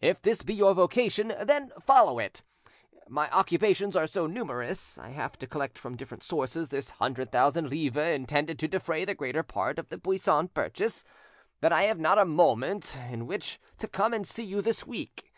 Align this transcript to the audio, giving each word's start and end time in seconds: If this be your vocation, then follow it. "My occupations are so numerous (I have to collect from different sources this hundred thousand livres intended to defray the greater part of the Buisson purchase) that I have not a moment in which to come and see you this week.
If 0.00 0.22
this 0.22 0.40
be 0.42 0.54
your 0.54 0.72
vocation, 0.72 1.28
then 1.44 1.72
follow 1.78 2.18
it. 2.18 2.42
"My 3.06 3.28
occupations 3.30 3.96
are 3.96 4.06
so 4.06 4.26
numerous 4.26 4.96
(I 4.96 5.10
have 5.10 5.36
to 5.40 5.46
collect 5.46 5.78
from 5.78 5.94
different 5.94 6.22
sources 6.22 6.70
this 6.70 6.88
hundred 6.88 7.30
thousand 7.30 7.68
livres 7.68 8.14
intended 8.16 8.58
to 8.60 8.68
defray 8.68 9.04
the 9.04 9.14
greater 9.14 9.42
part 9.42 9.78
of 9.78 9.90
the 9.90 9.98
Buisson 9.98 10.48
purchase) 10.48 11.04
that 11.60 11.70
I 11.70 11.82
have 11.82 11.98
not 11.98 12.16
a 12.16 12.24
moment 12.24 12.96
in 13.10 13.26
which 13.26 13.60
to 13.76 13.86
come 13.86 14.14
and 14.14 14.26
see 14.26 14.44
you 14.44 14.62
this 14.62 14.86
week. 14.86 15.30